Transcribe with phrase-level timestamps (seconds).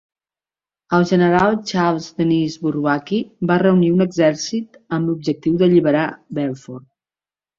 [0.97, 3.19] El general Charles Denis Bourbaki
[3.51, 6.89] va reunir un exèrcit amb l'objectiu d'alliberar Belfort.